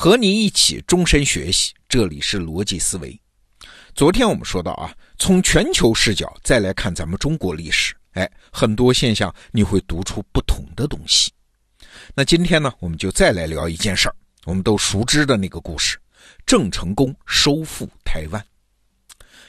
[0.00, 3.20] 和你一起终身学习，这里是逻辑思维。
[3.94, 11.30] 昨天我们说到啊，从全球视角再来看咱们中国历史，哎，很多现象你会读出不同的东西。
[12.14, 15.98] 那今天呢，我们就再来聊一件事儿，我们都熟知的那个故事——
[16.46, 18.42] 郑成功收复台湾。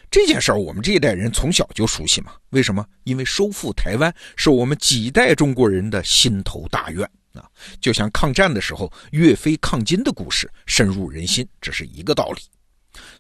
[0.10, 2.34] 这件事儿，我们这一代人从小就熟悉嘛？
[2.50, 2.86] 为什么？
[3.06, 7.10] 因为收复台湾是我们几代中国人的心头大愿。
[7.34, 7.48] 啊，
[7.80, 12.42] 就像抗战的时候岳飞抗金的故事深入人心，这是一个道理。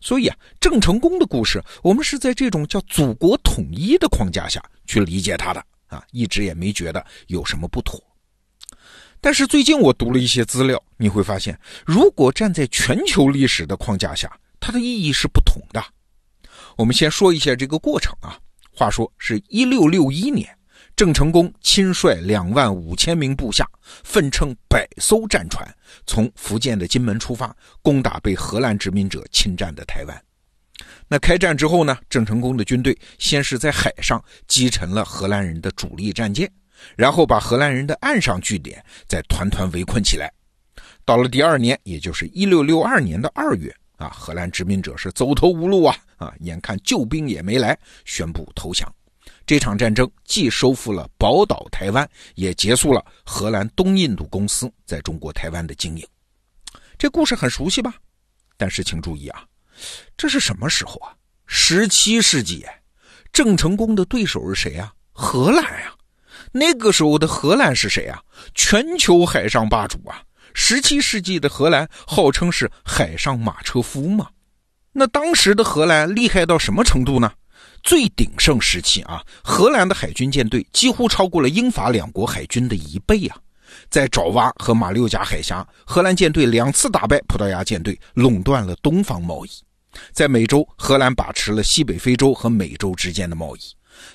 [0.01, 8.01] 所以啊，郑成功的故事，我们是在这种叫祖国统一的框架下去理解他的啊，一直也没觉得有什么不妥。
[9.21, 15.81] 但是最近我读了一些资料，你会发现，如果站在全球历史的框架下，它的意义是不同的。
[16.75, 18.37] 我们先说一下这个过程啊。
[18.73, 20.57] 话说是一六六一年。
[21.01, 23.67] 郑成功亲率两万五千名部下，
[24.03, 25.67] 奋乘百艘战船，
[26.05, 30.15] 从福建的金门出发，攻打被荷兰殖民者侵占的台湾。
[31.07, 31.97] 那开战之后呢？
[32.07, 36.47] 郑成功的军队先是在海上击沉了荷兰人的主力战舰，
[36.95, 40.31] 然后把荷兰人的岸上据点再团团围困起来。
[41.03, 48.87] 到了第二年，也就是一六六二年的二月啊，荷兰殖民者是走投无路啊啊，眼看救兵也没来，宣布投降。
[49.51, 56.07] 这场战争既收复了宝岛台湾，也结束了荷兰东印度公司在中国台湾的经营。
[56.97, 57.95] 这故事很熟悉吧？
[58.55, 59.43] 但是请注意啊，
[60.15, 61.11] 这是什么时候啊？
[61.47, 62.65] 十七世纪，
[63.33, 64.93] 郑成功的对手是谁啊？
[65.11, 65.93] 荷兰呀！
[66.53, 68.23] 那个时候的荷兰是谁啊？
[68.55, 70.23] 全球海上霸主啊！
[70.53, 74.29] 十七世纪的荷兰号称是海上马车夫嘛？
[74.93, 77.33] 那当时的荷兰厉害到什么程度呢？
[77.83, 83.37] 最鼎盛时期啊，荷兰的海军舰队几乎超过了英法两国海军的一倍啊！
[83.89, 89.49] 在爪哇和马六甲海峡，荷兰舰队两次打败葡萄牙舰队，垄断了东方贸易。
[90.11, 93.59] 在美洲，荷兰把持了西北非洲和美洲之间的贸易。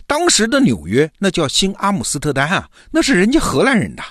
[0.06, 4.02] 当时的纽约那叫新阿姆斯特丹啊，那是人家荷兰人的。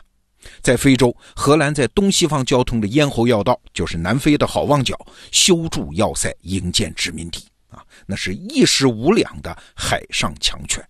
[0.62, 4.96] 在非洲，荷兰在东西方交通的咽喉要道，就是南非的好望角，
[5.32, 7.46] 修筑要塞，营建殖民地。
[8.06, 10.84] 那是一时无两的海上强权。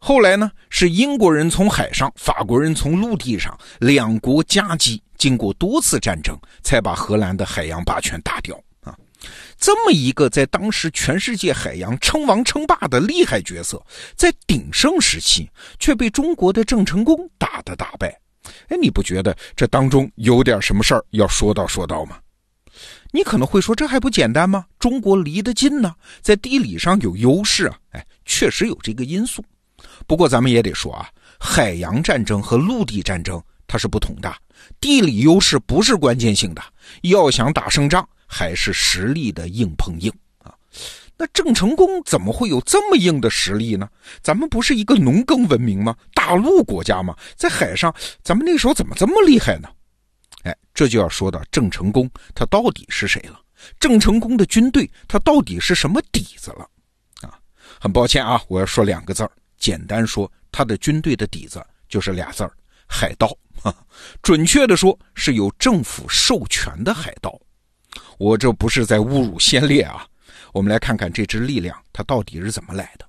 [0.00, 8.56] 后来呢，是英国人从海上，法国人从陆地上，两国夹击，经过多次战争，才把荷兰的海洋霸权打掉。
[8.82, 8.96] 啊，
[9.58, 13.84] 这么一个在当时全世界海洋称王称霸的厉害角色，
[14.14, 15.50] 在鼎盛时期
[15.80, 18.16] 却被中国的郑成功打的打败。
[18.68, 22.18] 哎，你不觉得这当中有点什么事儿要说道说道吗？
[23.10, 24.66] 你可能会说，这还不简单吗？
[24.78, 27.78] 中国离得近呢，在地理上有优势啊。
[27.92, 29.42] 哎，确实有这个因素。
[30.06, 31.08] 不过咱们也得说啊，
[31.38, 34.34] 海洋战争和陆地战争它是不同的，
[34.80, 36.62] 地理优势不是关键性的，
[37.02, 40.52] 要想打胜仗，还是实力的硬碰硬啊。
[41.16, 43.88] 那郑成功怎么会有这么硬的实力呢？
[44.22, 45.96] 咱们不是一个农耕文明吗？
[46.12, 47.16] 大陆国家吗？
[47.36, 49.68] 在海上，咱们那时候怎么这么厉害呢？
[50.44, 53.40] 哎，这就要说到郑成功他到底是谁了？
[53.80, 56.68] 郑成功的军队他到底是什么底子了？
[57.22, 57.38] 啊，
[57.80, 62.52] 很抱歉啊，我要说两个字儿，简单说，他的军队的底子就是俩字儿：
[62.86, 63.36] 海盗。
[64.22, 67.36] 准确的说，是有政府授权的海盗。
[68.16, 70.06] 我这不是在侮辱先烈啊。
[70.52, 73.04] 我们来看看这支力量它到底是怎么来的。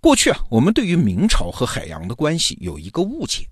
[0.00, 3.46] 过去啊，我们对于明朝和海洋的关系有一个误解。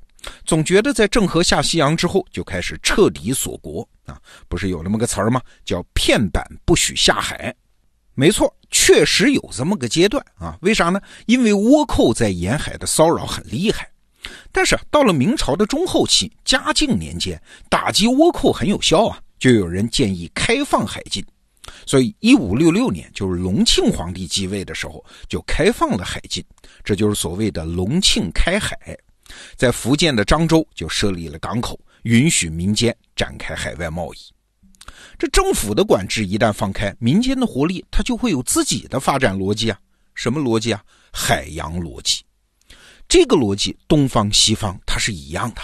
[0.44, 5.40] 总觉得在郑和下西洋之后就开始彻底锁国啊，不是有那么个词儿吗？
[5.64, 7.54] 叫片板不许下海。
[8.14, 10.56] 没错，确实有这么个阶段啊。
[10.62, 11.00] 为啥呢？
[11.26, 13.90] 因为倭寇在沿海的骚扰很厉害。
[14.52, 21.24] 但是到了明朝的中后期，嘉靖年间，打击倭寇很有效啊，就有人建议开放海禁。
[21.86, 26.44] 所以，一五六六年，就是隆庆皇帝继位的时候，就开放了海禁，
[26.84, 28.76] 这就是所谓的隆庆开海。
[29.56, 34.18] 在福建的漳州就设立了港口，允许民间展开海外贸易。
[35.18, 39.78] 这政府的管制一旦放开，民间的活力它就会有自己的发展逻辑啊。
[40.14, 40.82] 什么逻辑啊？
[41.12, 42.22] 海洋逻辑。
[43.08, 45.62] 这个逻辑东方西方它是一样的。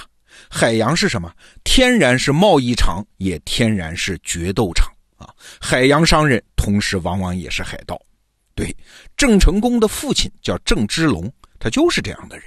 [0.49, 1.32] 海洋是什么？
[1.64, 5.29] 天然是贸易场，也天然是决斗场啊。
[5.61, 8.00] 海洋商人同时往往也是海盗。
[8.55, 8.75] 对，
[9.17, 12.46] 郑成功的父亲叫郑芝龙，他就是这样的人。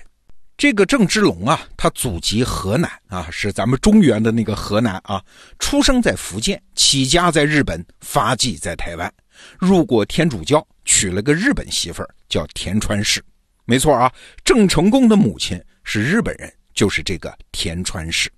[0.64, 5.22] 这个郑芝龙啊，他祖籍河南啊，是咱们中原的那个河南啊，
[5.60, 9.14] 出生在福建，起家在日本，发迹在台湾，
[9.60, 13.22] 入过天主教，娶了个日本媳妇儿，叫田川氏。
[13.66, 14.10] 没错啊，
[14.46, 18.32] 郑成功的母亲是日本人，就是这个田川氏。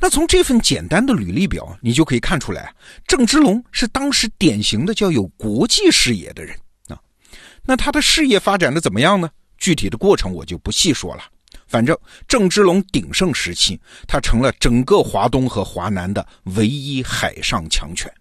[0.00, 2.74] 那从这份简单的履历表，你就可以看出来，
[3.06, 6.56] 郑芝龙是当时典型的叫有国际视野的人
[6.88, 6.98] 啊。
[7.62, 9.30] 那他的事业发展的怎么样呢？
[9.60, 11.22] 具体的过程我就不细说了。
[11.68, 11.96] 反正
[12.26, 16.26] 郑芝龙鼎盛时期，他成了整个华东和华南的
[16.56, 18.12] 唯一海上强权，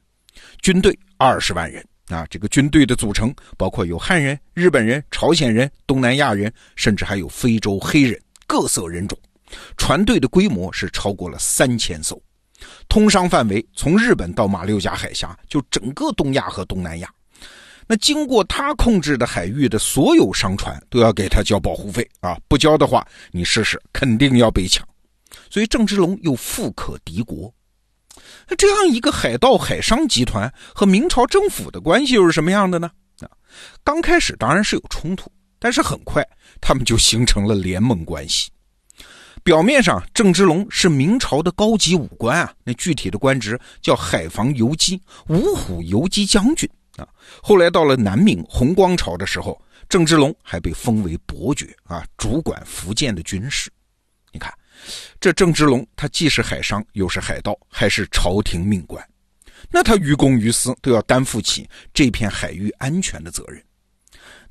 [0.61, 2.23] 军队二十万人啊。
[2.29, 9.17] 这个军队的组成包括有汉人、日本人、朝鲜人、东南亚人，甚至还有非洲黑人，各色人种。
[9.77, 12.21] 船队的规模是超过了三千艘，
[12.87, 17.11] 通商范围从日本到马六甲海峡，就整个东亚和东南亚。
[17.91, 24.87] 那经过他控制的海域的所有商船都要给他交保护费啊，不交的话，你试试肯定要被抢。
[25.49, 27.51] 所以郑芝龙又富可敌国。
[28.47, 32.91] 那这样一个海盗海商集团和明朝政府的关系又是什么样的呢？
[33.21, 33.29] 啊，
[33.83, 36.23] 刚开始当然是有冲突，但是很快
[36.61, 38.51] 他们就形成了联盟关系。
[39.41, 46.69] 表面上，郑芝龙是明朝的高级武官啊，那具体的官职叫海防游击、五虎游击将军
[46.99, 47.07] 啊。
[47.41, 53.71] 后来到了南明弘光朝的时候，郑芝龙还被封为伯爵啊，主管福建的军事。
[54.31, 54.53] 你看，
[55.19, 59.03] 这郑芝龙他既是海商，又是海盗，还是朝廷命官，
[59.71, 63.63] 那他于公于私都要担负起这片海域安全的责任。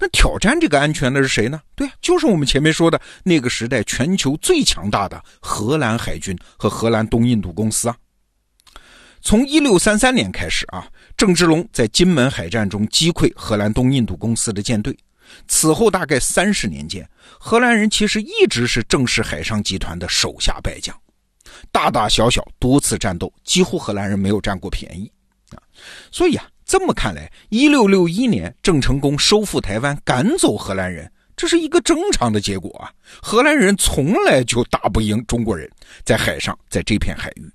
[0.00, 1.61] 那挑战这个安全的是谁呢？
[1.75, 7.97] 对，就是我们前面说的那个时代全球最强大的荷兰海军和荷兰东印度公司啊。
[9.20, 14.97] 从一六三三年开始啊，郑芝龙在金门海战中击溃荷兰东印度公司的舰队。
[15.47, 20.99] 此后大概三十年间，荷兰人其实一直是郑氏海上集团的手下败将，
[21.70, 25.11] 大大小小多次战斗，几乎荷兰人没有占过便宜
[25.50, 25.62] 啊。
[26.11, 26.49] 所以啊。
[26.71, 32.93] 这么看来，一六六一年郑成功收复台湾，赶走荷兰人，这是一个正常的结果啊。
[33.23, 35.67] 荷兰人从来就打不赢中国人，
[36.05, 37.50] 在海上，在这片海域。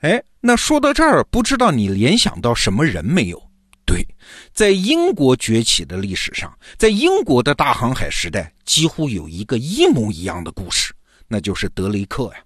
[0.00, 3.42] 哎，那说到这儿，不知道你联想到什么人没有？
[3.86, 4.06] 对，
[4.52, 10.92] 在英国崛起的历史上，在英国的大航海时代，几乎有一个一模一样的故事，
[11.28, 12.40] 那就是德雷克呀。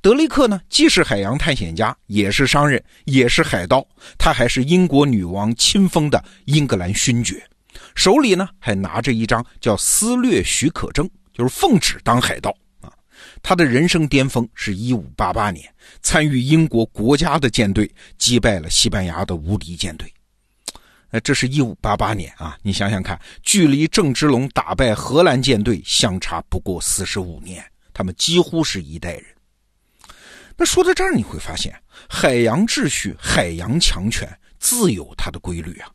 [0.00, 3.86] 德雷克呢，既是海洋探险家，也是商人，也是海盗。
[4.16, 7.44] 他还是英国女王亲封的英格兰勋爵，
[7.94, 12.54] 手里呢还拿着一张叫私掠许可证，就是奉旨当海盗。
[13.42, 15.72] 他的人生巅峰是一五八八年，
[16.02, 20.12] 参与英国国家的舰队击败了西班牙的无敌舰队。
[21.10, 29.24] 呃这是一五八八年啊，你想想看，距离郑芝龙打败荷兰舰队相差不过四十五年，他们几乎是一代人。
[30.56, 31.74] 那说到这儿，你会发现，
[32.08, 34.26] 海洋秩序、海洋强权
[34.58, 35.90] 自有它的规律啊。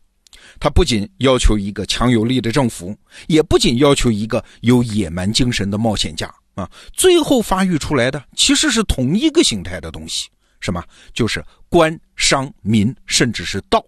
[0.60, 2.96] 它不仅要求一个强有力的政府，
[3.28, 6.69] 也不仅要求一个有野蛮精神的冒险家啊。
[6.92, 10.27] 最后发育出来的其实是同一个形态的东西，
[10.59, 10.83] 什么？
[11.13, 13.81] 就是官、商、民，甚至是道，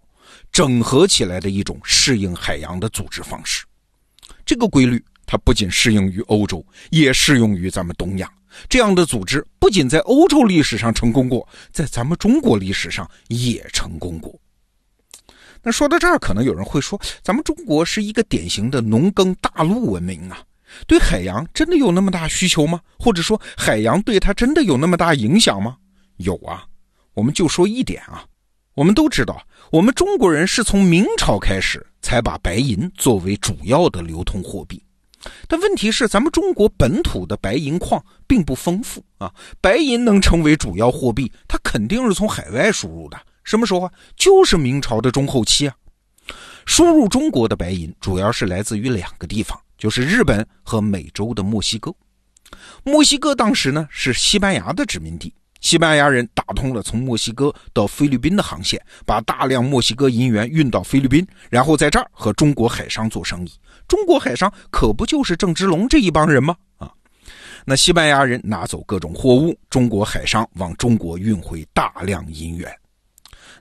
[0.52, 3.66] 整合起来的一种适应海洋的组织方式。
[4.46, 8.32] 这个规律，它不仅适应于欧洲，也适用于咱们东亚。
[8.68, 14.34] 这样的组织不仅在欧洲历史上成功过，在咱们中国历史上也成功过。
[15.62, 20.42] 那说到这儿，可能有人会说，咱们中国是一个典型的农耕大陆文明啊，
[20.88, 22.80] 对海洋真的有那么大需求吗？
[22.98, 25.78] 或者说，海洋对它真的有那么大影响吗？
[26.18, 26.66] 有啊，
[27.14, 28.26] 我们就说一点啊，
[28.76, 34.84] 我们都知道，我们中国人是从明朝开始才把白银作为主要的流通货币。
[35.50, 39.30] 但问题是，咱们中国本土的白银矿并不丰富啊。
[39.60, 43.20] 白银能成为主要货币，它肯定是从海外输入的。
[43.44, 43.92] 什么时候啊？
[44.16, 45.76] 就是明朝的中后期啊。
[46.66, 51.92] 输入中国的白银主要是来自于两个地方，就是日本和美洲的墨西哥。
[52.84, 55.34] 墨西哥当时呢是西班牙的殖民地。
[55.62, 63.52] 西班牙人打通了从墨西哥到菲律宾的航线，把大量墨西哥银元运到菲律宾，然后在这儿和中国海商做生意。
[63.86, 66.56] 中国海商可不就是郑芝龙这一帮人吗？
[66.78, 66.90] 啊，
[67.66, 72.74] 那西班牙人拿走各种货物，中国海商往中国运回大量银元。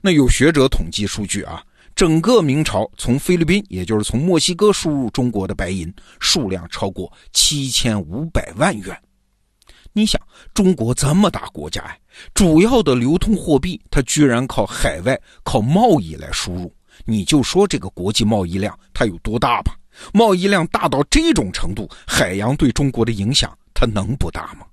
[0.01, 1.61] 那有学者统计数据啊，
[1.99, 8.97] 整个明朝从菲律宾，也就是从墨西哥输入中国的白银数量超过七千五百万元。
[9.91, 10.17] 你想，
[10.53, 11.97] 中国这么大国家呀，
[12.33, 19.75] 主要的流通货币它居然靠海外靠贸易来输入，你就说这个国际贸易量它有多大吧？
[20.13, 24.65] 贸易量大到这种程度，海洋对中国的影响它能不大吗？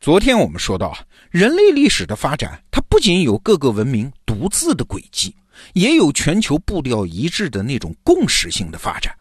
[0.00, 0.98] 昨天我们说到啊，
[1.30, 5.36] 人类历史的发展，它不仅有各个文明独自的轨迹，
[5.74, 9.14] 也有全球步调一致的那种共识性的发展。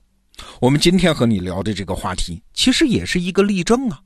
[0.59, 3.99] 我们今天和你聊的这个话题，其实也是一个例证啊。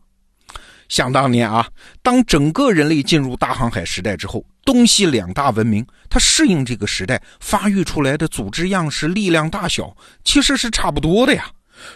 [0.89, 1.69] 想当年啊，
[2.01, 9.95] 当整个人类进入大航海时代之后，东西两大文明，它适应这个时代发育出来的组织样式、力量大小，
[10.25, 11.50] 其实是差不多的呀。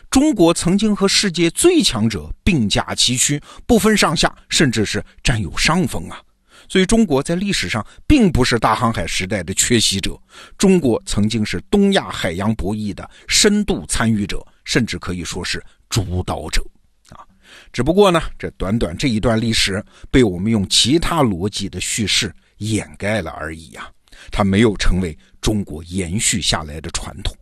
[0.09, 6.21] 中国曾经和世界最强者并驾齐驱，不分上下，甚至是占有上风啊。
[6.67, 10.19] 所以，中国在历史上并不是大航海时代的缺席者，
[10.57, 16.63] 中国曾经是东亚海洋博弈的深度参与者，甚至可以说是主导者。
[17.09, 17.23] 啊
[17.71, 23.89] 只不过呢，这短短这一段历史被我们用其他逻辑的叙事掩盖了而已呀，
[24.31, 27.35] 它没有成为中国延续下来的传统。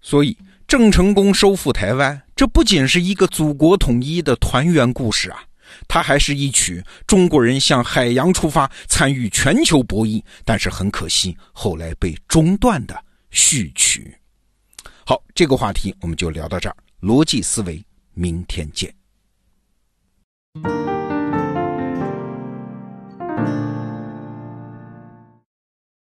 [0.00, 5.42] 所以，郑成功收复台湾，这不仅是一个祖国统一的团圆故事啊，
[5.88, 14.16] 它还是一曲中国人向海洋出发，参与全球博弈，但是很可惜后来被中断的序曲。
[15.04, 17.84] 好，这个话题我们就聊到这儿，逻辑思维，
[18.14, 18.94] 明天见。